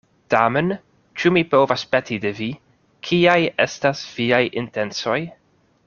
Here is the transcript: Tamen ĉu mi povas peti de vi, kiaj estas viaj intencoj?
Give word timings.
Tamen 0.33 0.69
ĉu 1.23 1.31
mi 1.35 1.43
povas 1.51 1.83
peti 1.91 2.17
de 2.25 2.31
vi, 2.39 2.49
kiaj 3.09 3.39
estas 3.67 4.03
viaj 4.19 4.41
intencoj? 4.65 5.21